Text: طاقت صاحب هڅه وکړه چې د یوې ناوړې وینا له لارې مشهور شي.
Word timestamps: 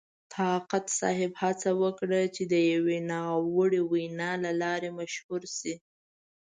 طاقت 0.35 0.85
صاحب 0.99 1.31
هڅه 1.41 1.69
وکړه 1.81 2.21
چې 2.35 2.43
د 2.53 2.55
یوې 2.73 2.97
ناوړې 3.09 3.81
وینا 3.91 4.31
له 4.43 4.51
لارې 4.61 4.89
مشهور 4.99 5.41
شي. 5.57 5.73